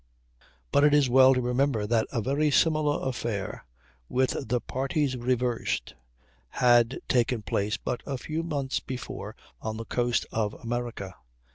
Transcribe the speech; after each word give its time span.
But 0.71 0.83
it 0.83 0.95
is 0.95 1.11
well 1.11 1.35
to 1.35 1.41
remember 1.41 1.85
that 1.85 2.07
a 2.11 2.23
very 2.23 2.49
similar 2.49 3.07
affair, 3.07 3.65
with 4.09 4.35
the 4.49 4.59
parties 4.59 5.15
reversed, 5.15 5.93
had 6.49 6.97
taken 7.07 7.43
place 7.43 7.77
but 7.77 8.01
a 8.07 8.17
few 8.17 8.41
months 8.41 8.79
before 8.79 9.35
on 9.61 9.77
the 9.77 9.85
coast 9.85 10.25
of 10.31 10.55
America. 10.55 11.13